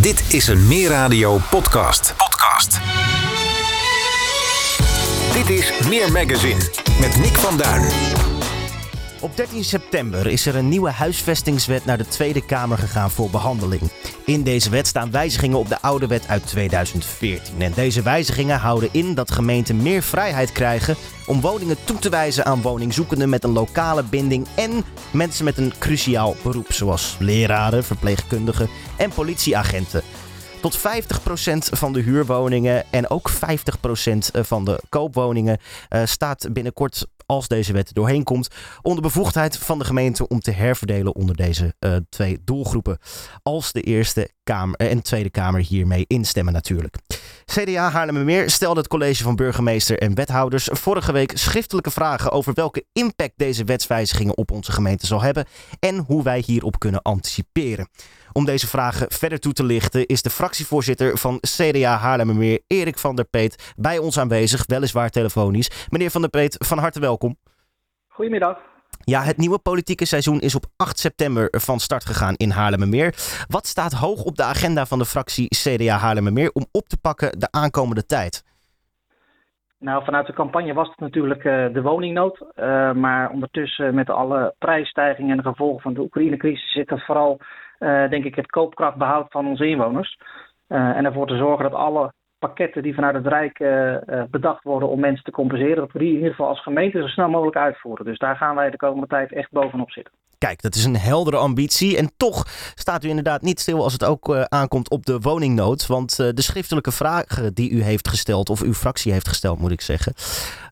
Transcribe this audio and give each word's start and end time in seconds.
Dit 0.00 0.34
is 0.34 0.46
een 0.46 0.66
Meer 0.66 0.88
Radio 0.88 1.38
podcast. 1.50 2.14
Podcast. 2.16 2.80
Dit 5.32 5.58
is 5.58 5.72
Meer 5.88 6.12
Magazine 6.12 6.60
met 7.00 7.16
Nick 7.16 7.36
van 7.36 7.56
Duin. 7.56 7.88
Op 9.20 9.36
13 9.36 9.64
september 9.64 10.26
is 10.26 10.46
er 10.46 10.56
een 10.56 10.68
nieuwe 10.68 10.90
huisvestingswet 10.90 11.84
naar 11.84 11.98
de 11.98 12.08
Tweede 12.08 12.44
Kamer 12.44 12.78
gegaan 12.78 13.10
voor 13.10 13.30
behandeling. 13.30 13.82
In 14.30 14.42
deze 14.42 14.70
wet 14.70 14.86
staan 14.86 15.10
wijzigingen 15.10 15.58
op 15.58 15.68
de 15.68 15.80
oude 15.80 16.06
wet 16.06 16.28
uit 16.28 16.46
2014. 16.46 17.62
En 17.62 17.72
deze 17.74 18.02
wijzigingen 18.02 18.58
houden 18.58 18.88
in 18.92 19.14
dat 19.14 19.30
gemeenten 19.30 19.82
meer 19.82 20.02
vrijheid 20.02 20.52
krijgen 20.52 20.96
om 21.26 21.40
woningen 21.40 21.76
toe 21.84 21.98
te 21.98 22.08
wijzen 22.08 22.44
aan 22.44 22.62
woningzoekenden 22.62 23.28
met 23.28 23.44
een 23.44 23.52
lokale 23.52 24.02
binding 24.02 24.46
en 24.56 24.84
mensen 25.10 25.44
met 25.44 25.58
een 25.58 25.72
cruciaal 25.78 26.36
beroep, 26.42 26.72
zoals 26.72 27.16
leraren, 27.18 27.84
verpleegkundigen 27.84 28.68
en 28.96 29.10
politieagenten. 29.10 30.02
Tot 30.60 30.78
50% 30.78 30.82
van 31.56 31.92
de 31.92 32.00
huurwoningen 32.00 32.84
en 32.90 33.10
ook 33.10 33.30
50% 33.30 33.34
van 34.32 34.64
de 34.64 34.80
koopwoningen 34.88 35.58
uh, 35.90 36.02
staat 36.04 36.48
binnenkort, 36.52 37.06
als 37.30 37.48
deze 37.48 37.72
wet 37.72 37.94
doorheen 37.94 38.24
komt, 38.24 38.48
onder 38.82 39.02
bevoegdheid 39.02 39.58
van 39.58 39.78
de 39.78 39.84
gemeente 39.84 40.28
om 40.28 40.40
te 40.40 40.50
herverdelen 40.50 41.14
onder 41.14 41.36
deze 41.36 41.74
uh, 41.80 41.96
twee 42.08 42.38
doelgroepen. 42.44 42.98
Als 43.42 43.72
de 43.72 43.80
Eerste 43.80 44.30
Kamer 44.44 44.76
en 44.76 45.02
Tweede 45.02 45.30
Kamer 45.30 45.60
hiermee 45.60 46.04
instemmen 46.06 46.52
natuurlijk. 46.52 46.96
CDA 47.44 47.90
Haarlemmermeer 47.90 48.50
stelde 48.50 48.80
het 48.80 48.88
college 48.88 49.22
van 49.22 49.36
burgemeester 49.36 49.98
en 49.98 50.14
wethouders 50.14 50.68
vorige 50.72 51.12
week 51.12 51.32
schriftelijke 51.34 51.90
vragen 51.90 52.30
over 52.32 52.54
welke 52.54 52.84
impact 52.92 53.32
deze 53.36 53.64
wetswijzigingen 53.64 54.36
op 54.36 54.50
onze 54.50 54.72
gemeente 54.72 55.06
zal 55.06 55.20
hebben 55.20 55.44
en 55.78 55.98
hoe 55.98 56.22
wij 56.22 56.42
hierop 56.46 56.78
kunnen 56.78 57.02
anticiperen. 57.02 57.88
Om 58.32 58.44
deze 58.44 58.66
vragen 58.66 59.06
verder 59.10 59.40
toe 59.40 59.52
te 59.52 59.64
lichten 59.64 60.06
is 60.06 60.22
de 60.22 60.30
fractievoorzitter 60.30 61.18
van 61.18 61.40
CDA 61.40 61.96
Haarlemmermeer, 61.96 62.60
Erik 62.66 62.98
van 62.98 63.16
der 63.16 63.24
Peet, 63.24 63.72
bij 63.76 63.98
ons 63.98 64.18
aanwezig, 64.18 64.64
weliswaar 64.66 65.10
telefonisch. 65.10 65.70
Meneer 65.88 66.10
van 66.10 66.20
der 66.20 66.30
Peet, 66.30 66.56
van 66.58 66.78
harte 66.78 67.00
welkom. 67.00 67.36
Goedemiddag. 68.08 68.58
Ja, 69.04 69.22
het 69.22 69.36
nieuwe 69.36 69.58
politieke 69.58 70.04
seizoen 70.04 70.40
is 70.40 70.54
op 70.54 70.66
8 70.76 70.98
september 70.98 71.48
van 71.50 71.80
start 71.80 72.04
gegaan 72.04 72.34
in 72.36 72.50
Haarlemmermeer. 72.50 73.14
Wat 73.48 73.66
staat 73.66 73.92
hoog 73.92 74.22
op 74.22 74.36
de 74.36 74.42
agenda 74.42 74.86
van 74.86 74.98
de 74.98 75.06
fractie 75.06 75.48
CDA 75.48 75.96
Haarlemmermeer 75.96 76.50
om 76.52 76.66
op 76.70 76.88
te 76.88 76.96
pakken 76.96 77.38
de 77.38 77.48
aankomende 77.50 78.06
tijd? 78.06 78.42
Nou, 79.80 80.04
vanuit 80.04 80.26
de 80.26 80.32
campagne 80.32 80.74
was 80.74 80.88
het 80.88 80.98
natuurlijk 80.98 81.44
uh, 81.44 81.72
de 81.72 81.82
woningnood. 81.82 82.40
Uh, 82.40 82.92
maar 82.92 83.30
ondertussen 83.30 83.94
met 83.94 84.10
alle 84.10 84.54
prijsstijgingen 84.58 85.30
en 85.30 85.36
de 85.36 85.48
gevolgen 85.48 85.82
van 85.82 85.94
de 85.94 86.00
Oekraïne-crisis 86.00 86.72
zit 86.72 86.90
het 86.90 87.04
vooral 87.04 87.40
denk 88.08 88.24
ik, 88.24 88.34
het 88.34 88.50
koopkrachtbehoud 88.50 89.30
van 89.30 89.46
onze 89.46 89.66
inwoners. 89.66 90.18
En 90.68 91.04
ervoor 91.04 91.26
te 91.26 91.36
zorgen 91.36 91.70
dat 91.70 91.80
alle 91.80 92.12
pakketten 92.40 92.82
die 92.82 92.94
vanuit 92.94 93.14
het 93.14 93.26
Rijk 93.26 93.58
uh, 93.58 93.96
bedacht 94.30 94.62
worden 94.62 94.88
om 94.88 95.00
mensen 95.00 95.24
te 95.24 95.30
compenseren, 95.30 95.76
dat 95.76 95.92
we 95.92 95.98
die 95.98 96.08
in 96.08 96.14
ieder 96.14 96.30
geval 96.30 96.48
als 96.48 96.62
gemeente 96.62 97.00
zo 97.00 97.06
snel 97.06 97.28
mogelijk 97.28 97.56
uitvoeren. 97.56 98.04
Dus 98.04 98.18
daar 98.18 98.36
gaan 98.36 98.54
wij 98.54 98.70
de 98.70 98.76
komende 98.76 99.06
tijd 99.06 99.32
echt 99.32 99.50
bovenop 99.50 99.90
zitten. 99.90 100.12
Kijk, 100.38 100.62
dat 100.62 100.74
is 100.74 100.84
een 100.84 100.96
heldere 100.96 101.36
ambitie. 101.36 101.96
En 101.96 102.10
toch 102.16 102.46
staat 102.74 103.04
u 103.04 103.08
inderdaad 103.08 103.42
niet 103.42 103.60
stil 103.60 103.82
als 103.82 103.92
het 103.92 104.04
ook 104.04 104.28
uh, 104.28 104.42
aankomt 104.42 104.90
op 104.90 105.06
de 105.06 105.18
woningnood. 105.18 105.86
Want 105.86 106.16
de 106.16 106.42
schriftelijke 106.42 106.92
vragen 106.92 107.54
die 107.54 107.70
u 107.70 107.82
heeft 107.82 108.08
gesteld, 108.08 108.50
of 108.50 108.62
uw 108.62 108.74
fractie 108.74 109.12
heeft 109.12 109.28
gesteld, 109.28 109.58
moet 109.58 109.70
ik 109.70 109.80
zeggen. 109.80 110.14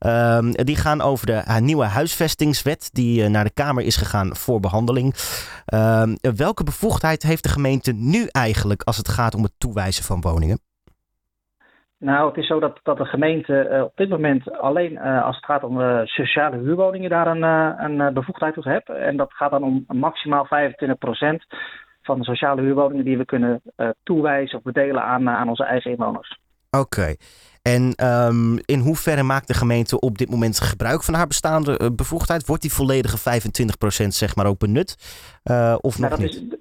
Uh, 0.06 0.38
die 0.52 0.76
gaan 0.76 1.00
over 1.00 1.26
de 1.26 1.42
nieuwe 1.60 1.84
huisvestingswet 1.84 2.90
die 2.92 3.28
naar 3.28 3.44
de 3.44 3.50
Kamer 3.50 3.84
is 3.84 3.96
gegaan 3.96 4.36
voor 4.36 4.60
behandeling. 4.60 5.14
Ehm, 5.64 6.14
welke 6.36 6.64
bevoegdheid 6.64 7.22
heeft 7.22 7.42
de 7.42 7.48
gemeente 7.48 7.92
nu 7.92 8.26
eigenlijk 8.30 8.82
als 8.82 8.96
het 8.96 9.08
gaat 9.08 9.34
om 9.34 9.42
het 9.42 9.52
toewijzen 9.58 10.04
van 10.04 10.20
woningen? 10.20 10.67
Nou, 11.98 12.28
het 12.28 12.36
is 12.36 12.46
zo 12.46 12.60
dat, 12.60 12.80
dat 12.82 12.96
de 12.96 13.04
gemeente 13.04 13.68
uh, 13.72 13.82
op 13.82 13.92
dit 13.96 14.08
moment 14.08 14.52
alleen 14.52 14.92
uh, 14.92 15.24
als 15.24 15.36
het 15.36 15.44
gaat 15.44 15.62
om 15.62 15.80
uh, 15.80 16.00
sociale 16.04 16.56
huurwoningen 16.56 17.10
daar 17.10 17.26
een, 17.26 17.42
een 17.42 18.14
bevoegdheid 18.14 18.54
toe 18.54 18.68
heeft. 18.68 18.88
En 18.88 19.16
dat 19.16 19.32
gaat 19.32 19.50
dan 19.50 19.62
om 19.62 19.84
maximaal 19.86 20.46
25% 20.46 20.48
van 22.02 22.18
de 22.18 22.24
sociale 22.24 22.62
huurwoningen 22.62 23.04
die 23.04 23.18
we 23.18 23.24
kunnen 23.24 23.62
toewijzen 24.02 24.58
of 24.58 24.64
bedelen 24.64 25.02
aan, 25.02 25.28
aan 25.28 25.48
onze 25.48 25.64
eigen 25.64 25.90
inwoners. 25.90 26.38
Oké. 26.70 26.82
Okay. 26.82 27.16
En 27.62 28.06
um, 28.06 28.58
in 28.64 28.80
hoeverre 28.80 29.22
maakt 29.22 29.46
de 29.46 29.54
gemeente 29.54 30.00
op 30.00 30.18
dit 30.18 30.30
moment 30.30 30.60
gebruik 30.60 31.02
van 31.02 31.14
haar 31.14 31.26
bestaande 31.26 31.92
bevoegdheid? 31.94 32.46
Wordt 32.46 32.62
die 32.62 32.72
volledige 32.72 33.18
25% 33.18 34.06
zeg 34.06 34.36
maar 34.36 34.46
ook 34.46 34.58
benut? 34.58 34.96
of 35.80 35.98
nou, 35.98 36.10
nog 36.10 36.18
niet? 36.18 36.34
Is, 36.34 36.57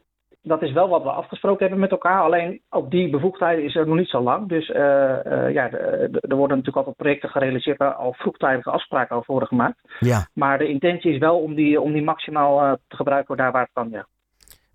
dat 0.48 0.62
is 0.62 0.72
wel 0.72 0.90
wat 0.90 1.04
we 1.04 1.10
afgesproken 1.10 1.60
hebben 1.60 1.80
met 1.80 1.92
elkaar. 1.92 2.22
Alleen 2.22 2.62
ook 2.70 2.92
die 2.92 3.10
bevoegdheid 3.10 3.60
is 3.60 3.76
er 3.76 3.88
nog 3.88 3.98
niet 3.98 4.10
zo 4.10 4.22
lang. 4.22 4.50
Dus 4.50 4.70
uh, 4.70 4.76
uh, 4.76 5.54
ja, 5.54 5.70
er 5.72 6.36
worden 6.36 6.58
natuurlijk 6.58 6.78
altijd 6.78 6.96
projecten 6.96 7.30
gerealiseerd 7.30 7.78
waar 7.78 7.94
al 7.94 8.14
vroegtijdige 8.14 8.70
afspraken 8.70 9.16
over 9.16 9.32
worden 9.32 9.48
gemaakt. 9.48 9.78
Ja. 10.00 10.28
Maar 10.34 10.58
de 10.58 10.68
intentie 10.68 11.14
is 11.14 11.20
wel 11.20 11.40
om 11.40 11.56
die, 11.56 11.82
om 11.82 11.94
die 11.94 12.04
maximaal 12.04 12.64
uh, 12.64 12.74
te 12.88 12.96
gebruiken 12.96 13.38
daar 13.38 13.52
waar 13.52 13.62
het 13.62 13.72
kan, 13.74 13.90
ja. 13.90 14.08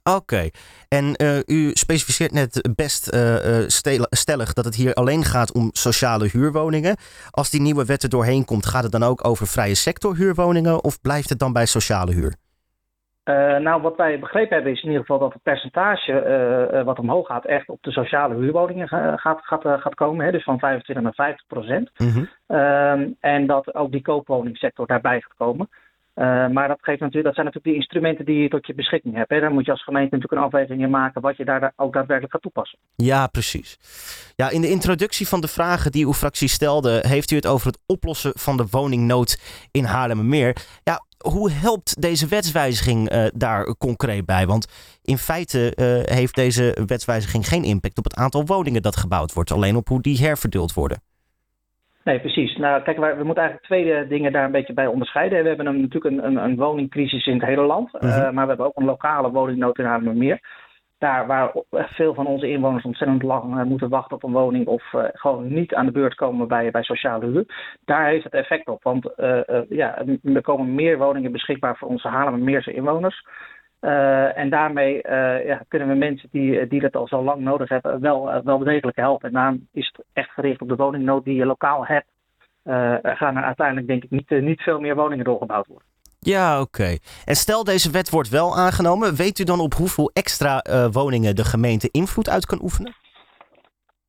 Oké, 0.05 0.17
okay. 0.17 0.53
en 0.89 1.15
u 1.47 1.71
specificeert 1.73 2.33
net 2.33 2.71
best 2.75 3.17
stellig 4.09 4.53
dat 4.53 4.65
het 4.65 4.75
hier 4.75 4.95
alleen 4.95 5.25
gaat 5.25 5.53
om 5.53 5.71
sociale 5.73 6.29
huurwoningen. 6.33 6.97
Als 7.31 7.51
die 7.51 7.61
nieuwe 7.61 7.85
wet 7.85 8.03
er 8.03 8.09
doorheen 8.09 8.45
komt, 8.45 8.67
gaat 8.67 8.83
het 8.83 8.93
dan 8.93 9.03
ook 9.03 9.27
over 9.27 9.47
vrije 9.47 9.75
sector 9.75 10.17
huurwoningen 10.17 10.85
of 10.85 11.01
blijft 11.01 11.29
het 11.29 11.39
dan 11.39 11.53
bij 11.53 11.67
sociale 11.67 12.13
huur? 12.13 12.35
Uh, 13.25 13.57
nou, 13.57 13.83
wat 13.83 13.97
wij 13.97 14.19
begrepen 14.19 14.55
hebben 14.55 14.73
is 14.73 14.83
in 14.83 14.89
ieder 14.89 15.01
geval 15.01 15.19
dat 15.19 15.33
het 15.33 15.43
percentage 15.43 16.13
uh, 16.13 16.79
uh, 16.79 16.85
wat 16.85 16.99
omhoog 16.99 17.27
gaat 17.27 17.45
echt 17.45 17.69
op 17.69 17.83
de 17.83 17.91
sociale 17.91 18.35
huurwoningen 18.35 18.89
gaat, 18.89 19.21
gaat, 19.45 19.63
gaat 19.81 19.95
komen. 19.95 20.25
Hè, 20.25 20.33
dus 20.33 20.45
van 20.45 20.59
25 20.59 21.05
naar 21.05 21.15
50 21.15 21.47
procent. 21.47 21.91
Mm 21.97 22.29
-hmm. 22.47 23.17
en 23.21 23.47
dat 23.47 23.75
ook 23.75 23.91
die 23.91 24.03
koopwoningsector 24.03 24.87
daarbij 24.87 25.21
gaat 25.21 25.37
komen. 25.37 25.69
Maar 26.15 26.69
dat, 26.69 26.79
geeft 26.81 27.01
natuurlijk, 27.01 27.25
dat 27.25 27.35
zijn 27.35 27.47
natuurlijk 27.47 27.65
die 27.65 27.75
instrumenten 27.75 28.25
die 28.25 28.43
je 28.43 28.49
tot 28.49 28.67
je 28.67 28.75
beschikking 28.75 29.15
hebt. 29.15 29.31
Hè. 29.31 29.41
Daar 29.41 29.53
moet 29.53 29.65
je 29.65 29.71
als 29.71 29.85
gemeente 29.85 30.15
natuurlijk 30.17 30.43
een 30.43 30.49
afweging 30.49 30.83
in 30.83 30.91
maken 30.91 31.21
wat 31.21 31.37
je 31.37 31.45
daar 31.45 31.73
ook 31.77 31.93
daadwerkelijk 31.93 32.33
gaat 32.33 32.43
toepassen. 32.43 32.79
Ja, 32.97 33.27
precies. 33.27 33.79
Ja, 34.37 34.51
in 34.51 34.61
de 34.61 34.71
introductie 34.71 35.29
van 35.29 35.41
de 35.41 35.49
vragen 35.49 35.93
die 35.93 36.05
uw 36.05 36.13
fractie 36.13 36.49
stelde, 36.49 37.05
heeft 37.07 37.31
u 37.31 37.37
het 37.37 37.47
over 37.47 37.67
het 37.67 37.79
oplossen 37.87 38.33
van 38.35 38.57
de 38.57 38.67
woningnood 38.71 39.41
in 39.71 39.85
Haarlemmermeer. 39.85 40.57
Ja, 40.83 41.05
hoe 41.23 41.51
helpt 41.51 42.01
deze 42.01 42.29
wetswijziging 42.29 43.13
uh, 43.13 43.27
daar 43.35 43.77
concreet 43.77 44.27
bij? 44.27 44.47
Want 44.47 44.67
in 45.03 45.19
feite 45.19 45.73
uh, 45.77 46.17
heeft 46.17 46.35
deze 46.35 46.77
wetswijziging 46.87 47.49
geen 47.49 47.65
impact 47.65 47.99
op 47.99 48.05
het 48.05 48.15
aantal 48.15 48.47
woningen 48.47 48.83
dat 48.83 48.97
gebouwd 48.97 49.33
wordt, 49.33 49.53
alleen 49.53 49.77
op 49.77 49.89
hoe 49.89 50.01
die 50.01 50.19
herverdeeld 50.19 50.73
worden. 50.73 51.03
Nee, 52.05 52.21
precies. 52.21 52.57
Nou, 52.57 52.83
kijk, 52.83 52.97
we 52.99 53.25
moeten 53.25 53.43
eigenlijk 53.43 53.65
twee 53.65 54.07
dingen 54.07 54.33
daar 54.33 54.45
een 54.45 54.51
beetje 54.51 54.73
bij 54.73 54.87
onderscheiden. 54.87 55.43
We 55.43 55.49
hebben 55.49 55.67
een, 55.67 55.81
natuurlijk 55.81 56.15
een, 56.15 56.25
een, 56.25 56.37
een 56.37 56.57
woningcrisis 56.57 57.27
in 57.27 57.35
het 57.35 57.45
hele 57.45 57.63
land, 57.63 57.93
mm 57.93 58.01
-hmm. 58.01 58.09
uh, 58.09 58.31
maar 58.31 58.43
we 58.43 58.49
hebben 58.49 58.67
ook 58.67 58.77
een 58.77 58.85
lokale 58.85 59.31
woningnood 59.31 59.79
in 59.79 59.85
Haarlemmermeer 59.85 60.41
daar 60.99 61.27
waar 61.27 61.53
veel 61.71 62.15
van 62.15 62.27
onze 62.27 62.49
inwoners 62.49 62.85
ontzettend 62.85 63.23
lang 63.23 63.57
uh, 63.57 63.63
moeten 63.63 63.89
wachten 63.89 64.17
op 64.17 64.23
een 64.23 64.33
woning 64.33 64.67
of 64.67 64.93
uh, 64.93 65.05
gewoon 65.13 65.53
niet 65.53 65.75
aan 65.75 65.87
de 65.87 65.93
beurt 65.93 66.15
komen 66.15 66.49
bij, 66.49 66.71
bij 66.71 66.83
sociale 66.83 67.27
huur. 67.27 67.77
Daar 67.85 68.07
heeft 68.07 68.25
het 68.25 68.33
effect 68.33 68.69
op, 68.69 68.83
want 68.83 69.11
ja, 69.69 70.05
er 70.23 70.43
komen 70.43 70.75
meer 70.75 70.99
woningen 70.99 71.33
beschikbaar 71.33 71.77
voor 71.77 71.89
onze 71.89 72.09
Haarlemmermeerse 72.09 72.73
inwoners. 72.73 73.27
En 74.35 74.51
daarmee 74.51 75.01
ja, 75.47 75.63
kunnen 75.69 75.89
we 75.89 75.95
mensen 75.95 76.29
die, 76.33 76.67
die 76.67 76.81
dat 76.81 76.97
al 76.97 77.09
zo 77.09 77.23
lang 77.23 77.41
nodig 77.41 77.69
hebben 77.69 78.01
wel, 78.01 78.43
wel 78.45 78.59
degelijk 78.59 78.97
helpen. 78.97 79.29
En 79.29 79.35
daarom 79.35 79.69
is 79.73 79.93
het 79.93 80.07
echt 80.13 80.31
gericht 80.31 80.61
op 80.61 80.69
de 80.69 80.77
woningnood 80.77 81.25
die 81.25 81.35
je 81.35 81.47
lokaal 81.47 81.87
hebt. 81.87 82.07
gaan 83.19 83.37
er 83.37 83.43
uiteindelijk 83.43 83.87
denk 83.87 84.05
ik 84.05 84.11
niet, 84.11 84.31
niet 84.31 84.61
veel 84.61 84.81
meer 84.81 84.95
woningen 84.95 85.25
doorgebouwd 85.25 85.67
worden. 85.67 85.87
Ja, 86.19 86.61
oké. 86.61 86.97
En 87.25 87.35
stel 87.35 87.65
deze 87.65 87.91
wet 87.91 88.11
wordt 88.11 88.29
wel 88.29 88.57
aangenomen, 88.57 89.15
weet 89.15 89.39
u 89.39 89.45
dan 89.45 89.61
op 89.61 89.75
hoeveel 89.75 90.11
extra 90.13 90.63
woningen 90.91 91.37
de 91.37 91.45
gemeente 91.45 91.89
invloed 91.91 92.29
uit 92.29 92.47
kan 92.47 92.63
oefenen? 92.63 92.95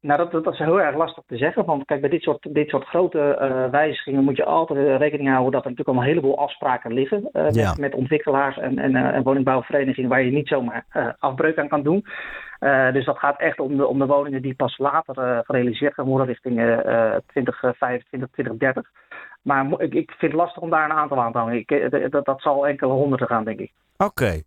Nou, 0.03 0.29
dat, 0.29 0.43
dat, 0.43 0.53
is 0.53 0.59
heel 0.59 0.81
erg 0.81 0.95
lastig 0.95 1.23
te 1.27 1.37
zeggen. 1.37 1.65
Want 1.65 1.85
kijk, 1.85 2.01
bij 2.01 2.09
dit 2.09 2.21
soort, 2.21 2.53
dit 2.53 2.69
soort 2.69 2.85
grote 2.85 3.37
uh, 3.41 3.69
wijzigingen 3.71 4.23
moet 4.23 4.37
je 4.37 4.45
altijd 4.45 4.99
rekening 4.99 5.29
houden 5.29 5.51
dat 5.51 5.63
er 5.63 5.69
natuurlijk 5.69 5.97
al 5.97 6.03
een 6.03 6.09
heleboel 6.09 6.39
afspraken 6.39 6.93
liggen. 6.93 7.29
Uh, 7.33 7.51
ja. 7.51 7.69
met, 7.69 7.77
met, 7.77 7.95
ontwikkelaars 7.95 8.57
en, 8.57 8.79
en, 8.79 8.95
en 8.95 9.23
woningbouwverenigingen 9.23 10.09
waar 10.09 10.23
je 10.23 10.31
niet 10.31 10.47
zomaar 10.47 10.85
afbreuk 11.19 11.57
aan 11.57 11.67
kan 11.67 11.83
doen. 11.83 12.05
dus 12.93 13.05
dat 13.05 13.17
gaat 13.17 13.39
echt 13.39 13.59
om 13.59 13.77
de, 13.77 13.87
om 13.87 13.99
de 13.99 14.05
woningen 14.05 14.41
die 14.41 14.55
pas 14.55 14.77
later 14.77 15.43
gerealiseerd 15.45 15.93
gaan 15.93 16.05
worden 16.05 16.27
richting 16.27 16.55
2025, 17.27 18.29
2030. 18.31 18.89
Maar 19.43 19.65
ik, 19.77 19.93
ik 19.93 20.11
vind 20.17 20.31
het 20.31 20.41
lastig 20.41 20.61
om 20.61 20.69
daar 20.69 20.85
een 20.85 20.97
aantal 20.97 21.21
aan 21.21 21.31
te 21.31 21.37
hangen. 21.37 21.55
Ik, 21.55 22.11
dat, 22.11 22.25
dat 22.25 22.41
zal 22.41 22.67
enkele 22.67 22.93
honderden 22.93 23.27
gaan, 23.27 23.43
denk 23.43 23.59
ik. 23.59 23.71
Oké. 23.97 24.41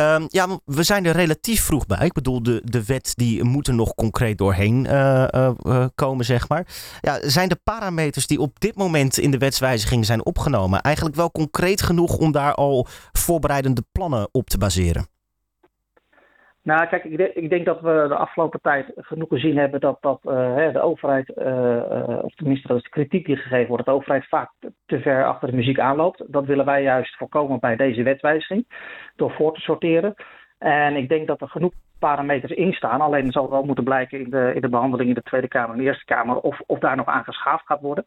Um, 0.00 0.26
ja, 0.28 0.46
we 0.64 0.82
zijn 0.82 1.04
er 1.04 1.12
relatief 1.12 1.62
vroeg 1.62 1.86
bij. 1.86 2.06
Ik 2.06 2.12
bedoel, 2.12 2.42
de, 2.42 2.62
de 2.64 2.84
wet 2.84 3.12
die 3.16 3.44
moet 3.44 3.68
er 3.68 3.74
nog 3.74 3.94
concreet 3.94 4.38
doorheen 4.38 4.84
uh, 4.84 5.26
uh, 5.66 5.86
komen, 5.94 6.24
zeg 6.24 6.48
maar. 6.48 6.66
Ja, 7.00 7.28
zijn 7.28 7.48
de 7.48 7.60
parameters 7.64 8.26
die 8.26 8.40
op 8.40 8.60
dit 8.60 8.76
moment 8.76 9.18
in 9.18 9.30
de 9.30 9.38
wetswijziging 9.38 10.06
zijn 10.06 10.24
opgenomen... 10.24 10.80
eigenlijk 10.80 11.16
wel 11.16 11.30
concreet 11.30 11.82
genoeg 11.82 12.16
om 12.16 12.32
daar 12.32 12.54
al 12.54 12.86
voorbereidende 13.12 13.82
plannen 13.92 14.28
op 14.32 14.48
te 14.48 14.58
baseren? 14.58 15.06
Nou, 16.64 16.86
kijk, 16.86 17.04
ik, 17.04 17.34
ik, 17.34 17.50
denk 17.50 17.64
dat 17.64 17.80
we 17.80 18.04
de 18.08 18.16
afgelopen 18.16 18.60
tijd 18.60 18.92
genoeg 18.96 19.28
gezien 19.28 19.56
hebben 19.56 19.80
dat, 19.80 19.96
dat 20.00 20.20
uh, 20.24 20.72
de 20.72 20.80
overheid, 20.80 21.32
uh, 21.36 22.18
of 22.22 22.34
tenminste 22.34 22.68
dat 22.68 22.76
is 22.76 22.82
de 22.82 22.88
kritiek 22.88 23.26
die 23.26 23.36
gegeven 23.36 23.68
wordt, 23.68 23.84
dat 23.84 23.94
de 23.94 24.00
overheid 24.00 24.28
vaak 24.28 24.50
te 24.86 25.00
ver 25.00 25.26
achter 25.26 25.50
de 25.50 25.56
muziek 25.56 25.78
aanloopt. 25.78 26.24
Dat 26.26 26.44
willen 26.44 26.64
wij 26.64 26.82
juist 26.82 27.16
voorkomen 27.16 27.60
bij 27.60 27.76
deze 27.76 28.02
wetwijziging, 28.02 28.66
door 29.16 29.30
voor 29.30 29.54
te 29.54 29.60
sorteren. 29.60 30.14
En 30.58 30.96
ik 30.96 31.08
denk 31.08 31.26
dat 31.26 31.40
er 31.40 31.48
genoeg 31.48 31.72
parameters 31.98 32.52
in 32.52 32.72
staan. 32.72 33.00
Alleen 33.00 33.32
zal 33.32 33.50
wel 33.50 33.64
moeten 33.64 33.84
blijken 33.84 34.20
in 34.20 34.30
de, 34.30 34.52
in 34.54 34.60
de 34.60 34.68
behandeling 34.68 35.08
in 35.08 35.14
de 35.14 35.22
Tweede 35.22 35.48
Kamer 35.48 35.70
en 35.70 35.78
de 35.78 35.84
Eerste 35.84 36.04
Kamer 36.04 36.36
of, 36.36 36.60
of 36.66 36.78
daar 36.78 36.96
nog 36.96 37.06
aan 37.06 37.24
geschaafd 37.24 37.66
gaat 37.66 37.80
worden. 37.80 38.04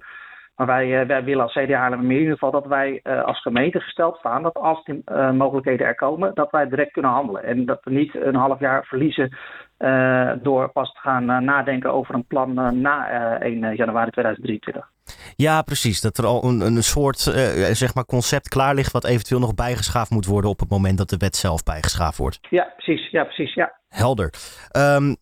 Maar 0.57 0.67
wij, 0.67 1.07
wij 1.07 1.23
willen 1.23 1.43
als 1.43 1.53
CDA 1.53 1.77
Haarlemmermeer 1.77 2.17
in 2.17 2.23
ieder 2.23 2.37
geval 2.37 2.51
dat 2.51 2.65
wij 2.65 2.99
uh, 3.03 3.23
als 3.23 3.41
gemeente 3.41 3.79
gesteld 3.79 4.17
staan 4.17 4.43
dat 4.43 4.53
als 4.53 4.83
die 4.83 5.01
uh, 5.05 5.31
mogelijkheden 5.31 5.87
er 5.87 5.95
komen, 5.95 6.31
dat 6.33 6.51
wij 6.51 6.67
direct 6.69 6.91
kunnen 6.91 7.11
handelen. 7.11 7.43
En 7.43 7.65
dat 7.65 7.79
we 7.83 7.91
niet 7.91 8.15
een 8.15 8.35
half 8.35 8.59
jaar 8.59 8.85
verliezen 8.85 9.37
uh, 9.79 10.31
door 10.41 10.69
pas 10.71 10.91
te 10.93 10.99
gaan 10.99 11.25
nadenken 11.25 11.93
over 11.93 12.15
een 12.15 12.25
plan 12.25 12.81
na 12.81 13.09
1 13.39 13.75
januari 13.75 14.11
2023. 14.11 14.89
Ja, 15.35 15.61
precies. 15.61 16.01
Dat 16.01 16.17
er 16.17 16.25
al 16.25 16.43
een, 16.43 16.61
een 16.61 16.83
soort 16.83 17.19
zeg 17.71 17.95
maar 17.95 18.05
concept 18.05 18.49
klaar 18.49 18.75
ligt 18.75 18.91
wat 18.91 19.05
eventueel 19.05 19.39
nog 19.39 19.55
bijgeschaafd 19.55 20.11
moet 20.11 20.25
worden 20.25 20.49
op 20.49 20.59
het 20.59 20.69
moment 20.69 20.97
dat 20.97 21.09
de 21.09 21.17
wet 21.17 21.35
zelf 21.35 21.63
bijgeschaafd 21.63 22.17
wordt. 22.17 22.39
Ja, 22.49 22.73
precies. 22.77 23.09
Ja, 23.09 23.23
precies. 23.23 23.53
Ja. 23.53 23.73
Helder. 23.89 24.33
Um, 24.77 25.15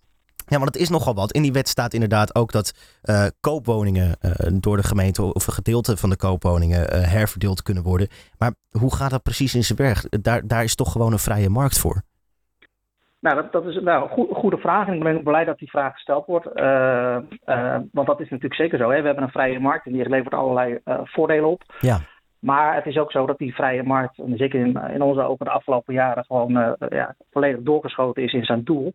ja, 0.45 0.57
want 0.57 0.73
het 0.73 0.81
is 0.81 0.89
nogal 0.89 1.13
wat. 1.13 1.31
In 1.31 1.41
die 1.41 1.51
wet 1.51 1.67
staat 1.67 1.93
inderdaad 1.93 2.35
ook 2.35 2.51
dat 2.51 2.99
uh, 3.03 3.25
koopwoningen 3.39 4.17
uh, 4.21 4.31
door 4.59 4.77
de 4.77 4.83
gemeente 4.83 5.33
of 5.33 5.47
een 5.47 5.53
gedeelte 5.53 5.97
van 5.97 6.09
de 6.09 6.17
koopwoningen 6.17 6.79
uh, 6.79 7.11
herverdeeld 7.11 7.61
kunnen 7.61 7.83
worden. 7.83 8.07
Maar 8.37 8.53
hoe 8.71 8.95
gaat 8.95 9.09
dat 9.09 9.23
precies 9.23 9.55
in 9.55 9.63
zijn 9.63 9.77
werk? 9.77 10.23
Daar, 10.23 10.47
daar 10.47 10.63
is 10.63 10.75
toch 10.75 10.91
gewoon 10.91 11.11
een 11.11 11.19
vrije 11.19 11.49
markt 11.49 11.79
voor? 11.79 12.01
Nou, 13.19 13.35
dat, 13.35 13.51
dat 13.51 13.65
is 13.65 13.81
nou, 13.81 14.03
een 14.03 14.09
goede, 14.09 14.33
goede 14.33 14.57
vraag. 14.57 14.87
En 14.87 14.93
ik 14.93 15.03
ben 15.03 15.17
ook 15.17 15.23
blij 15.23 15.45
dat 15.45 15.57
die 15.57 15.69
vraag 15.69 15.93
gesteld 15.93 16.25
wordt. 16.25 16.45
want 17.91 18.07
dat 18.07 18.19
is 18.19 18.29
natuurlijk 18.29 18.55
zeker 18.55 18.77
zo. 18.77 18.89
Hè? 18.89 18.99
We 18.99 19.05
hebben 19.05 19.23
een 19.23 19.29
vrije 19.29 19.59
markt 19.59 19.85
en 19.85 19.91
die 19.91 20.09
levert 20.09 20.33
allerlei 20.33 20.79
voordelen 21.03 21.49
op. 21.49 21.61
Ja. 21.79 21.99
Maar 22.39 22.75
het 22.75 22.85
is 22.85 22.97
ook 22.97 23.11
zo 23.11 23.25
dat 23.25 23.37
die 23.37 23.55
vrije 23.55 23.83
markt, 23.83 24.17
en 24.17 24.37
zeker 24.37 24.59
in, 24.59 24.81
in 24.93 25.01
onze 25.01 25.21
ogen 25.21 25.45
de 25.45 25.51
afgelopen 25.51 25.93
jaren, 25.93 26.25
gewoon 26.25 26.75
ja, 26.89 27.15
volledig 27.31 27.61
doorgeschoten 27.61 28.23
is 28.23 28.33
in 28.33 28.45
zijn 28.45 28.63
doel. 28.63 28.93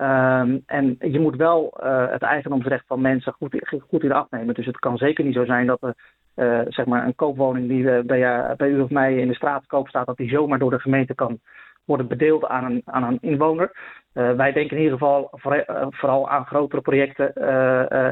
Um, 0.00 0.62
en 0.66 0.96
je 0.98 1.20
moet 1.20 1.36
wel 1.36 1.80
uh, 1.82 2.10
het 2.10 2.22
eigendomsrecht 2.22 2.84
van 2.86 3.00
mensen 3.00 3.32
goed, 3.32 3.80
goed 3.88 4.02
in 4.02 4.12
acht 4.12 4.30
nemen. 4.30 4.54
Dus 4.54 4.66
het 4.66 4.78
kan 4.78 4.96
zeker 4.96 5.24
niet 5.24 5.34
zo 5.34 5.44
zijn 5.44 5.66
dat 5.66 5.82
er 5.82 5.94
uh, 6.36 6.60
zeg 6.68 6.86
maar 6.86 7.06
een 7.06 7.14
koopwoning 7.14 7.68
die 7.68 7.82
uh, 7.82 8.00
bij, 8.00 8.54
bij, 8.56 8.68
u 8.68 8.80
of 8.80 8.90
mij 8.90 9.16
in 9.16 9.28
de 9.28 9.34
straat 9.34 9.66
koop 9.66 9.88
staat, 9.88 10.06
dat 10.06 10.16
die 10.16 10.28
zomaar 10.28 10.58
door 10.58 10.70
de 10.70 10.80
gemeente 10.80 11.14
kan 11.14 11.40
worden 11.84 12.08
bedeeld 12.08 12.46
aan 12.46 12.64
een, 12.64 12.82
aan 12.84 13.02
een 13.02 13.18
inwoner. 13.20 13.70
wij 14.12 14.52
denken 14.52 14.76
in 14.76 14.82
ieder 14.82 14.98
geval 14.98 15.28
voor, 15.32 15.64
vooral 15.90 16.28
aan 16.28 16.46
grotere 16.46 16.80
projecten 16.80 17.34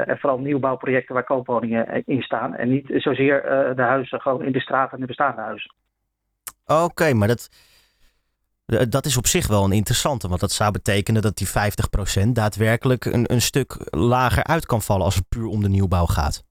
en 0.07 0.17
vooral 0.17 0.39
nieuwbouwprojecten 0.39 1.13
waar 1.13 1.23
koopwoningen 1.23 2.03
in 2.05 2.21
staan. 2.21 2.55
En 2.55 2.69
niet 2.69 2.85
zozeer 2.95 3.41
de 3.75 3.81
huizen 3.81 4.21
gewoon 4.21 4.43
in 4.43 4.51
de 4.51 4.59
straat 4.59 4.93
en 4.93 4.99
de 4.99 5.05
bestaande 5.05 5.41
huizen. 5.41 5.71
Oké, 6.67 7.13
maar 7.13 7.27
dat 7.27 7.49
eh, 7.49 7.76
dat 8.89 9.05
is 9.05 9.17
op 9.17 9.25
zich 9.25 9.47
wel 9.47 9.63
een 9.63 9.71
interessante, 9.71 10.27
want 10.27 10.39
dat 10.39 10.51
zou 10.51 10.71
betekenen 10.71 11.21
dat 11.21 11.37
die 11.37 11.47
50% 12.25 12.27
daadwerkelijk 12.31 13.05
een, 13.05 13.31
een 13.31 13.41
stuk 13.41 13.77
lager 13.89 14.43
uit 14.43 14.65
kan 14.65 14.81
vallen 14.81 15.05
als 15.05 15.15
het 15.15 15.29
puur 15.29 15.45
om 15.45 15.61
de 15.61 15.69
nieuwbouw 15.69 16.05
gaat. 16.05 16.45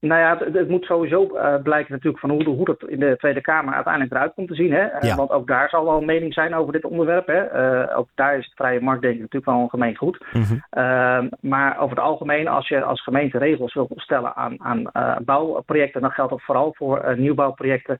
Nou 0.00 0.20
ja, 0.20 0.38
het, 0.38 0.54
het 0.54 0.68
moet 0.68 0.84
sowieso 0.84 1.30
uh, 1.34 1.54
blijken 1.62 1.92
natuurlijk 1.92 2.20
van 2.20 2.30
hoe, 2.30 2.44
hoe 2.44 2.64
dat 2.64 2.88
in 2.88 3.00
de 3.00 3.16
Tweede 3.16 3.40
Kamer 3.40 3.74
uiteindelijk 3.74 4.14
eruit 4.14 4.34
komt 4.34 4.48
te 4.48 4.54
zien. 4.54 4.72
Hè? 4.72 5.02
Uh, 5.02 5.16
Want 5.16 5.30
ook 5.30 5.46
daar 5.46 5.68
zal 5.68 5.84
wel 5.84 5.98
een 5.98 6.04
mening 6.04 6.34
zijn 6.34 6.54
over 6.54 6.72
dit 6.72 6.84
onderwerp. 6.84 7.26
Hè? 7.26 7.42
Uh, 7.88 7.98
ook 7.98 8.08
daar 8.14 8.38
is 8.38 8.44
het 8.44 8.54
vrije 8.54 8.80
marktdenken 8.80 9.20
natuurlijk 9.20 9.50
wel 9.50 9.60
een 9.60 9.68
gemeen 9.68 9.96
goed. 9.96 10.24
Mm 10.32 10.42
-hmm. 10.42 11.28
maar 11.40 11.78
over 11.78 11.96
het 11.96 12.04
algemeen, 12.04 12.48
als 12.48 12.68
je 12.68 12.82
als 12.82 13.02
gemeente 13.02 13.38
regels 13.38 13.74
wil 13.74 13.88
stellen 13.94 14.36
aan, 14.36 14.62
aan 14.62 14.90
bouwprojecten, 15.24 16.00
dan 16.00 16.10
geldt 16.10 16.30
dat 16.30 16.42
vooral 16.42 16.74
voor 16.76 17.14
nieuwbouwprojecten 17.16 17.98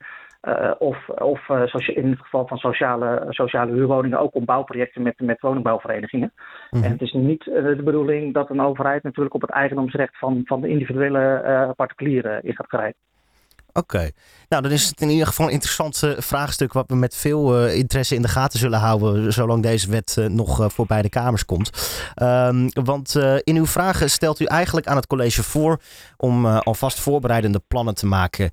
uh, 0.49 0.71
of, 0.79 1.09
of 1.09 1.49
uh, 1.49 1.97
in 1.97 2.11
het 2.11 2.21
geval 2.21 2.47
van 2.47 2.59
sociale, 2.59 3.27
sociale 3.29 3.73
huurwoningen 3.73 4.19
ook 4.19 4.35
om 4.35 4.45
bouwprojecten 4.45 5.03
met, 5.03 5.21
met 5.21 5.41
woningbouwverenigingen. 5.41 6.33
Mm 6.35 6.43
-hmm. 6.71 6.83
En 6.83 6.91
het 6.91 7.01
is 7.01 7.13
niet 7.13 7.47
uh, 7.47 7.55
de 7.55 7.83
bedoeling 7.83 8.35
dat 8.35 8.51
een 8.51 8.61
overheid 8.61 9.03
natuurlijk 9.03 9.35
op 9.35 9.41
het 9.41 9.51
eigendomsrecht 9.51 10.19
van, 10.19 10.43
van 10.45 10.61
de 10.61 10.69
individuele 10.69 11.73
particulieren 11.77 12.43
in 12.43 12.55
gaat 12.55 12.69
grijpen. 12.69 13.01
Oké, 13.77 14.11
nou 14.49 14.63
dan 14.63 14.71
is 14.71 14.89
het 14.89 15.01
in 15.01 15.09
ieder 15.09 15.27
geval 15.27 15.47
een 15.47 15.53
interessant 15.53 16.03
vraagstuk 16.19 16.73
wat 16.73 16.85
we 16.89 16.97
met 16.97 17.17
veel 17.17 17.67
uh, 17.67 17.75
interesse 17.75 18.15
in 18.15 18.23
de 18.23 18.29
gaten 18.29 18.59
zullen 18.59 18.79
houden 18.79 19.33
zolang 19.33 19.63
deze 19.63 19.91
wet 19.91 20.17
uh, 20.19 20.27
nog 20.27 20.61
uh, 20.61 20.69
voor 20.69 20.87
beide 20.87 21.09
kamers 21.09 21.45
komt. 21.45 21.71
Um, 22.23 22.69
want 22.73 23.15
in 23.43 23.57
uw 23.57 23.67
vragen 23.67 24.11
stelt 24.11 24.41
u 24.41 24.45
eigenlijk 24.45 24.87
aan 24.87 24.97
het 24.97 25.07
college 25.07 25.43
voor 25.43 25.81
om 26.17 26.47
alvast 26.47 27.01
voorbereidende 27.01 27.63
plannen 27.69 27.95
te 27.95 28.07
maken 28.07 28.51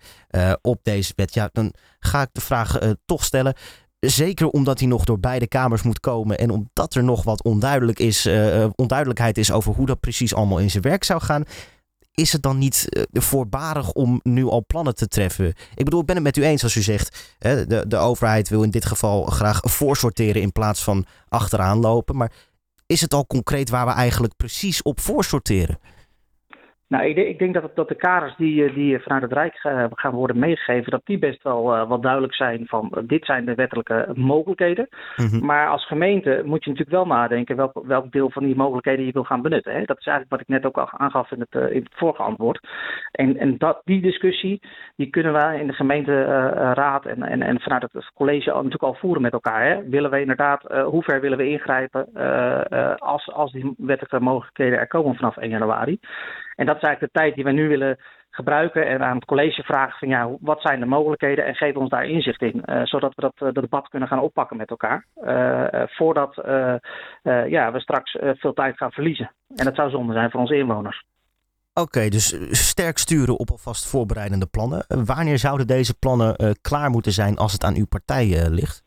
op 0.61 0.79
deze 0.83 1.13
wet. 1.15 1.33
Ja, 1.33 1.49
dan 1.51 1.73
ga 1.99 2.21
ik 2.21 2.29
de 2.31 2.41
vraag 2.41 2.77
toch 3.05 3.23
stellen. 3.23 3.53
Zeker 3.99 4.47
omdat 4.47 4.79
hij 4.79 4.87
nog 4.87 5.03
door 5.03 5.19
beide 5.19 5.47
kamers 5.47 5.81
moet 5.81 5.99
komen 5.99 6.37
en 6.37 6.49
omdat 6.49 6.93
er 6.93 7.03
nog 7.03 7.23
wat 7.23 7.43
onduidelijk 7.43 7.99
is, 7.99 8.29
onduidelijkheid 8.75 9.37
is 9.37 9.51
over 9.51 9.73
hoe 9.73 9.85
dat 9.85 9.99
precies 9.99 10.33
allemaal 10.33 10.59
in 10.59 10.71
zijn 10.71 10.83
werk 10.83 11.03
zou 11.03 11.21
gaan 11.21 11.43
is 12.13 12.31
het 12.31 12.41
dan 12.41 12.57
niet 12.57 12.87
uh, 12.89 13.03
voorbarig 13.11 13.91
om 13.91 14.19
nu 14.23 14.45
al 14.45 14.63
plannen 14.67 14.95
te 14.95 15.07
treffen? 15.07 15.47
Ik 15.75 15.83
bedoel, 15.85 15.99
ik 15.99 16.05
ben 16.05 16.15
het 16.15 16.23
met 16.23 16.37
u 16.37 16.43
eens 16.43 16.63
als 16.63 16.75
u 16.75 16.81
zegt, 16.81 17.35
hè, 17.39 17.67
de, 17.67 17.87
de 17.87 17.97
overheid 17.97 18.49
wil 18.49 18.63
in 18.63 18.69
dit 18.69 18.85
geval 18.85 19.25
graag 19.25 19.59
voorsorteren 19.63 20.41
in 20.41 20.51
plaats 20.51 20.83
van 20.83 21.05
achteraan 21.29 21.79
lopen. 21.79 22.15
Maar 22.15 22.31
is 22.85 23.01
het 23.01 23.13
al 23.13 23.27
concreet 23.27 23.69
waar 23.69 23.85
we 23.85 23.91
eigenlijk 23.91 24.35
precies 24.35 24.81
op 24.81 24.99
voorsorteren? 24.99 25.79
Nou, 26.91 27.05
ik, 27.05 27.17
ik 27.17 27.39
denk 27.39 27.53
dat, 27.53 27.63
het, 27.63 27.75
dat 27.75 27.87
de 27.87 27.95
kaders 27.95 28.35
die, 28.35 28.65
eh, 28.65 28.73
die 28.73 28.99
vanuit 28.99 29.21
het 29.21 29.33
Rijk 29.33 29.63
uh, 29.63 29.85
gaan 29.89 30.13
worden 30.13 30.39
meegegeven, 30.39 30.91
dat 30.91 31.01
die 31.05 31.19
best 31.19 31.43
wel 31.43 31.75
uh, 31.75 31.87
wat 31.87 32.01
duidelijk 32.01 32.33
zijn 32.35 32.65
van 32.67 33.03
dit 33.05 33.25
zijn 33.25 33.45
de 33.45 33.55
wettelijke 33.55 34.07
mogelijkheden. 34.13 34.87
Mm 35.15 35.27
-hmm. 35.27 35.45
Maar 35.45 35.67
als 35.67 35.87
gemeente 35.87 36.41
moet 36.45 36.63
je 36.63 36.69
natuurlijk 36.69 36.97
wel 36.97 37.05
nadenken 37.05 37.55
welk, 37.55 37.81
welk 37.85 38.11
deel 38.11 38.29
van 38.29 38.43
die 38.43 38.55
mogelijkheden 38.55 39.05
je 39.05 39.11
wil 39.11 39.23
gaan 39.23 39.41
benutten. 39.41 39.73
Hè? 39.73 39.83
Dat 39.85 39.99
is 39.99 40.05
eigenlijk 40.05 40.29
wat 40.29 40.41
ik 40.41 40.47
net 40.47 40.65
ook 40.65 40.77
al 40.77 40.99
aangaf 40.99 41.31
in 41.31 41.39
het, 41.39 41.71
in 41.71 41.83
het 41.83 41.93
vorige 41.95 42.21
antwoord. 42.21 42.67
En, 43.11 43.37
en 43.37 43.57
dat, 43.57 43.81
die 43.83 44.01
discussie 44.01 44.61
die 44.95 45.09
kunnen 45.09 45.33
wij 45.33 45.59
in 45.59 45.67
de 45.67 45.73
gemeenteraad 45.73 47.05
en, 47.05 47.23
en, 47.23 47.41
en 47.41 47.59
vanuit 47.59 47.81
het 47.81 48.11
college 48.13 48.49
natuurlijk 48.49 48.83
al 48.83 48.93
voeren 48.93 49.21
met 49.21 49.33
elkaar. 49.33 49.65
Hè? 49.65 49.89
Willen 49.89 50.11
we 50.11 50.19
inderdaad, 50.19 50.61
hoe 50.85 51.03
ver 51.03 51.21
willen 51.21 51.37
we 51.37 51.49
ingrijpen 51.49 52.13
als, 52.97 53.31
als 53.33 53.51
die 53.51 53.73
wettelijke 53.77 54.19
mogelijkheden 54.19 54.79
er 54.79 54.87
komen 54.87 55.15
vanaf 55.15 55.37
1 55.37 55.49
januari? 55.49 55.99
En 56.61 56.67
dat 56.67 56.75
is 56.75 56.81
eigenlijk 56.81 57.13
de 57.13 57.19
tijd 57.19 57.35
die 57.35 57.43
we 57.43 57.51
nu 57.51 57.67
willen 57.67 57.97
gebruiken 58.29 58.87
en 58.87 59.03
aan 59.03 59.15
het 59.15 59.25
college 59.25 59.63
vragen 59.63 59.99
van 59.99 60.07
ja, 60.07 60.29
wat 60.39 60.61
zijn 60.61 60.79
de 60.79 60.85
mogelijkheden 60.85 61.45
en 61.45 61.55
geef 61.55 61.75
ons 61.75 61.89
daar 61.89 62.05
inzicht 62.05 62.41
in, 62.41 62.63
uh, 62.65 62.81
zodat 62.83 63.15
we 63.15 63.21
dat, 63.21 63.33
uh, 63.35 63.53
dat, 63.53 63.63
debat 63.63 63.87
kunnen 63.89 64.07
gaan 64.07 64.19
oppakken 64.19 64.57
met 64.57 64.69
elkaar, 64.69 65.05
uh, 65.23 65.83
voordat 65.85 66.35
ja, 67.47 67.71
we 67.71 67.79
straks 67.79 68.17
veel 68.21 68.53
tijd 68.53 68.77
gaan 68.77 68.91
verliezen. 68.91 69.31
En 69.55 69.65
dat 69.65 69.75
zou 69.75 69.89
zonde 69.89 70.13
zijn 70.13 70.31
voor 70.31 70.39
onze 70.39 70.57
inwoners. 70.57 71.03
Oké, 71.73 72.09
dus 72.09 72.37
sterk 72.69 72.97
sturen 72.97 73.39
op 73.39 73.49
alvast 73.49 73.87
voorbereidende 73.87 74.47
plannen. 74.47 74.85
Wanneer 74.87 75.37
zouden 75.37 75.67
deze 75.67 75.97
plannen 75.99 76.57
klaar 76.61 76.89
moeten 76.89 77.11
zijn 77.11 77.37
als 77.37 77.51
het 77.51 77.63
aan 77.63 77.75
uw 77.75 77.87
partij 77.87 78.49
ligt? 78.49 78.83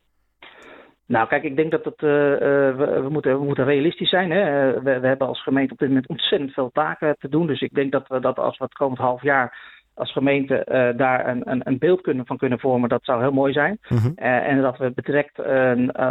Nou, 1.07 1.29
kijk, 1.29 1.43
ik 1.43 1.57
denk 1.57 1.71
dat 1.71 1.85
het, 1.85 2.03
uh, 2.03 2.11
uh, 2.11 2.39
we, 2.77 3.01
we, 3.03 3.09
moeten, 3.09 3.39
we 3.39 3.45
moeten 3.45 3.65
realistisch 3.65 4.09
zijn. 4.09 4.31
Hè? 4.31 4.69
Uh, 4.69 4.83
we, 4.83 5.01
we, 5.01 5.07
hebben 5.07 5.27
als 5.27 5.43
gemeente 5.43 5.73
op 5.73 5.79
dit 5.79 5.89
moment 5.89 6.09
ontzettend 6.09 6.53
veel 6.53 6.71
taken 6.73 7.17
te 7.19 7.29
doen. 7.29 7.47
Dus 7.47 7.61
ik 7.61 7.75
denk 7.75 7.93
dat 7.93 8.09
we 8.09 8.21
dat 8.21 8.39
als 8.39 8.59
we 8.59 8.65
het 8.65 8.75
komend 8.75 8.99
half 8.99 9.23
jaar 9.23 9.73
als 9.95 10.13
gemeente 10.13 10.93
daar 10.97 11.29
een, 11.29 11.51
een, 11.51 11.61
een, 11.65 11.79
beeld 11.79 12.01
kunnen, 12.01 12.27
van 12.27 12.37
kunnen 12.37 12.59
vormen, 12.59 12.89
dat 12.89 13.05
zou 13.05 13.21
heel 13.21 13.33
mooi 13.33 13.53
zijn. 13.53 13.79
Mm 13.89 13.99
-hmm. 13.99 14.15
en 14.17 14.61
dat 14.61 14.79
we 14.79 14.93
direct, 14.95 15.39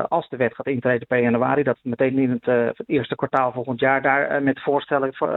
als 0.09 0.29
de 0.29 0.37
wet 0.37 0.55
gaat 0.55 0.67
intreden 0.67 1.07
per 1.07 1.21
januari, 1.21 1.63
dat 1.63 1.79
we 1.81 1.89
meteen 1.89 2.17
in 2.17 2.29
het, 2.29 2.45
het 2.77 2.89
eerste 2.89 3.15
kwartaal 3.15 3.51
volgend 3.51 3.79
jaar 3.79 4.01
daar 4.01 4.43
met 4.43 4.61
voorstellen 4.61 5.13
voor, 5.13 5.27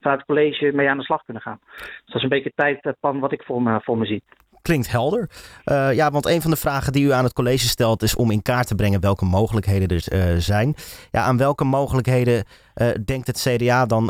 vanuit 0.00 0.18
het 0.18 0.24
college 0.24 0.72
mee 0.74 0.88
aan 0.88 0.98
de 0.98 1.04
slag 1.04 1.24
kunnen 1.24 1.42
gaan. 1.42 1.58
Dus 1.76 2.04
dat 2.04 2.16
is 2.16 2.22
een 2.22 2.28
beetje 2.28 2.52
het 2.54 2.82
tijdplan 2.82 3.20
wat 3.20 3.32
ik 3.32 3.42
voor 3.42 3.62
me, 3.62 3.80
voor 3.80 3.98
me 3.98 4.06
zie 4.06 4.22
klinkt 4.66 4.90
helder. 4.90 5.28
Uh, 5.64 5.94
ja, 5.94 6.10
want 6.10 6.26
een 6.26 6.42
van 6.42 6.50
de 6.50 6.56
vragen 6.56 6.92
die 6.92 7.04
u 7.04 7.12
aan 7.12 7.24
het 7.24 7.32
college 7.32 7.68
stelt 7.68 8.02
is 8.02 8.16
om 8.16 8.30
in 8.30 8.42
kaart 8.42 8.66
te 8.66 8.74
brengen 8.74 9.00
welke 9.00 9.24
mogelijkheden 9.24 9.88
er 9.88 10.04
uh, 10.12 10.38
zijn. 10.38 10.74
Ja, 11.10 11.22
aan 11.22 11.36
welke 11.36 11.64
mogelijkheden 11.64 12.34
uh, 12.34 12.86
denkt 13.04 13.26
het 13.26 13.46
CDA 13.48 13.86
dan? 13.86 14.04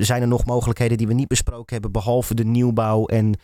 zijn 0.00 0.22
er 0.22 0.28
nog 0.28 0.46
mogelijkheden 0.46 0.96
die 0.96 1.06
we 1.06 1.14
niet 1.14 1.28
besproken 1.28 1.72
hebben, 1.72 1.92
behalve 1.92 2.34
de 2.34 2.44
nieuwbouw 2.44 3.06
en 3.06 3.34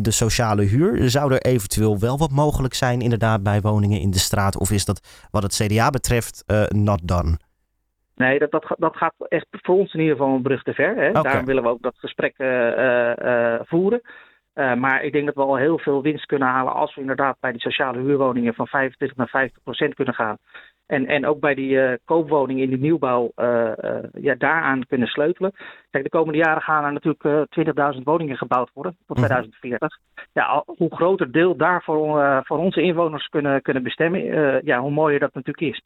de 0.00 0.10
sociale 0.10 0.62
huur? 0.62 1.10
Zou 1.10 1.32
er 1.32 1.42
eventueel 1.42 1.98
wel 1.98 2.18
wat 2.18 2.30
mogelijk 2.30 2.74
zijn, 2.74 3.00
inderdaad, 3.00 3.42
bij 3.42 3.60
woningen 3.60 4.00
in 4.00 4.10
de 4.10 4.18
straat? 4.18 4.58
Of 4.58 4.70
is 4.70 4.84
dat 4.84 5.28
wat 5.30 5.42
het 5.42 5.60
CDA 5.62 5.90
betreft 5.90 6.44
not 6.68 7.00
done? 7.02 7.36
Nee, 8.14 8.38
dat, 8.38 8.50
dat, 8.50 8.74
dat 8.78 8.96
gaat 8.96 9.14
echt 9.28 9.46
voor 9.50 9.78
ons 9.78 9.94
in 9.94 10.00
ieder 10.00 10.16
geval 10.16 10.34
een 10.34 10.42
brug 10.42 10.62
te 10.62 10.72
ver. 10.72 10.96
Hè? 10.96 11.08
Okay. 11.08 11.22
Daarom 11.22 11.44
willen 11.44 11.62
we 11.62 11.68
ook 11.68 11.82
dat 11.82 11.94
gesprek 11.98 12.34
voeren. 13.66 14.00
Uh, 14.58 14.74
maar 14.74 15.02
ik 15.04 15.12
denk 15.12 15.26
dat 15.26 15.34
we 15.34 15.40
al 15.40 15.56
heel 15.56 15.78
veel 15.78 16.02
winst 16.02 16.26
kunnen 16.26 16.48
halen 16.48 16.72
als 16.72 16.94
we 16.94 17.00
inderdaad 17.00 17.36
bij 17.40 17.52
die 17.52 17.60
sociale 17.60 17.98
huurwoningen 17.98 18.54
van 18.54 18.66
25 18.66 19.16
naar 19.16 19.28
50 19.28 19.62
procent 19.62 19.94
kunnen 19.94 20.14
gaan. 20.14 20.38
En, 20.86 21.06
en 21.06 21.26
ook 21.26 21.40
bij 21.40 21.54
die 21.54 21.70
uh, 21.70 21.92
koopwoning 22.04 22.60
in 22.60 22.70
de 22.70 22.78
nieuwbouw 22.78 23.32
uh, 23.36 23.70
ja, 24.12 24.34
daaraan 24.34 24.86
kunnen 24.86 25.08
sleutelen. 25.08 25.52
Kijk, 25.90 26.04
de 26.04 26.10
komende 26.10 26.38
jaren 26.38 26.62
gaan 26.62 26.84
er 26.84 26.92
natuurlijk 26.92 27.48
20.000 27.96 28.02
woningen 28.02 28.36
gebouwd 28.36 28.70
worden 28.74 28.96
tot 29.06 29.16
2040. 29.16 29.98
Ja, 30.32 30.44
al, 30.44 30.62
hoe 30.66 30.94
groter 30.94 31.32
deel 31.32 31.56
daarvoor 31.56 32.42
voor 32.44 32.58
onze 32.58 32.82
inwoners 32.82 33.26
kunnen, 33.26 33.62
kunnen 33.62 33.82
bestemmen, 33.82 34.20
ja, 34.64 34.80
hoe 34.80 34.90
mooier 34.90 35.20
dat 35.20 35.34
natuurlijk 35.34 35.74
is. 35.74 35.82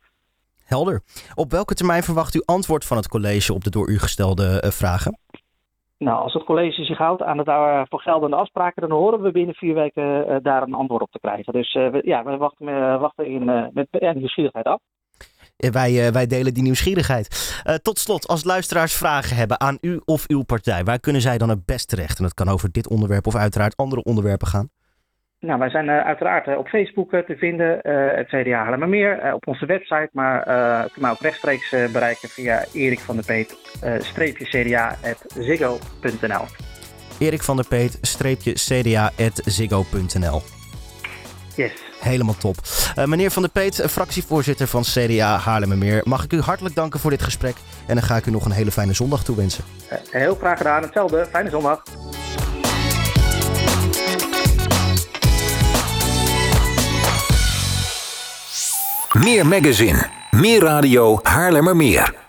Helder. 0.64 1.00
Op 1.34 1.50
welke 1.50 1.74
termijn 1.74 2.02
verwacht 2.02 2.34
u 2.34 2.42
antwoord 2.44 2.84
van 2.84 2.96
het 2.96 3.08
college 3.08 3.52
op 3.54 3.64
de 3.64 3.70
door 3.70 3.90
u 3.90 3.98
gestelde 3.98 4.70
vragen? 4.70 5.18
Nou, 6.02 6.22
als 6.22 6.32
het 6.32 6.44
college 6.44 6.84
zich 6.84 6.98
houdt 6.98 7.22
aan 7.22 7.36
de 7.36 7.44
daarvoor 7.44 8.00
geldende 8.00 8.36
afspraken, 8.36 8.88
dan 8.88 8.98
horen 8.98 9.22
we 9.22 9.30
binnen 9.30 9.54
vier 9.54 9.74
weken 9.74 10.30
uh, 10.30 10.36
daar 10.42 10.62
een 10.62 10.74
antwoord 10.74 11.02
op 11.02 11.10
te 11.10 11.18
krijgen. 11.18 11.52
Dus 11.52 11.74
uh, 11.74 11.90
we, 11.90 12.00
ja, 12.04 12.24
we 12.24 12.36
wachten, 12.36 13.00
wachten 13.00 13.26
in, 13.26 13.44
met 13.72 14.14
nieuwsgierigheid 14.14 14.66
af. 14.66 14.80
Wij, 15.56 16.12
wij 16.12 16.26
delen 16.26 16.54
die 16.54 16.62
nieuwsgierigheid. 16.62 17.26
tot 17.82 17.98
slot, 17.98 18.28
als 18.28 18.44
luisteraars 18.44 18.96
vragen 18.96 19.36
hebben 19.36 19.60
aan 19.60 19.78
u 19.80 20.00
of 20.04 20.24
uw 20.28 20.42
partij, 20.42 20.84
waar 20.84 21.00
kunnen 21.00 21.22
zij 21.22 21.38
dan 21.38 21.48
het 21.48 21.64
best 21.64 21.88
terecht? 21.88 22.18
En 22.18 22.24
dat 22.24 22.34
kan 22.34 22.48
over 22.48 22.72
dit 22.72 22.88
onderwerp 22.88 23.26
of 23.26 23.36
uiteraard 23.36 23.76
andere 23.76 24.02
onderwerpen 24.02 24.46
gaan. 24.46 24.68
Nou, 25.46 25.58
wij 25.58 25.70
zijn 25.70 25.86
uh, 25.86 26.00
uiteraard 26.00 26.46
uh, 26.46 26.58
op 26.58 26.68
Facebook 26.68 27.12
uh, 27.12 27.20
te 27.20 27.36
vinden, 27.36 27.78
het 28.16 28.26
CDA 28.26 28.62
Haarlemmermeer, 28.62 29.34
op 29.34 29.46
onze 29.46 29.66
website, 29.66 30.08
maar 30.12 30.48
uh, 30.48 30.80
kunt 30.80 31.00
mij 31.00 31.10
ook 31.10 31.20
rechtstreeks 31.20 31.74
bereiken 31.92 32.28
via 32.28 32.64
Erik 32.72 33.00
van 33.00 33.16
der 33.16 33.24
Peet, 33.24 33.56
cda.ziggo.nl. 34.44 35.74
Erik 37.18 37.42
van 37.42 37.56
der 37.56 37.66
Peet, 37.68 37.98
streepje 38.00 38.52
cda.ziggo.nl. 38.52 40.42
Yes. 41.56 41.72
Helemaal 42.00 42.36
top. 42.36 42.56
meneer 43.04 43.30
Van 43.30 43.42
der 43.42 43.50
Peet, 43.50 43.84
fractievoorzitter 43.90 44.66
van 44.66 44.82
CDA 44.82 45.36
Haarlemmermeer, 45.36 46.00
mag 46.04 46.24
ik 46.24 46.32
u 46.32 46.40
hartelijk 46.40 46.74
danken 46.74 47.00
voor 47.00 47.10
dit 47.10 47.22
gesprek 47.22 47.54
en 47.86 47.94
dan 47.94 48.04
ga 48.04 48.16
ik 48.16 48.26
u 48.26 48.30
nog 48.30 48.44
een 48.44 48.52
hele 48.52 48.70
fijne 48.70 48.92
zondag 48.92 49.24
toewensen. 49.24 49.64
heel 50.10 50.34
graag 50.34 50.58
gedaan, 50.58 50.82
hetzelfde. 50.82 51.26
Fijne 51.30 51.50
zondag. 51.50 51.82
Meer 59.12 59.46
magazine, 59.46 60.08
meer 60.30 60.60
radio 60.60 61.18
Haarlemmermeer. 61.22 62.21